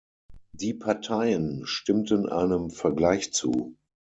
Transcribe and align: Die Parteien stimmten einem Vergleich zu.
Die 0.53 0.73
Parteien 0.73 1.61
stimmten 1.67 2.27
einem 2.27 2.71
Vergleich 2.71 3.33
zu. 3.33 3.77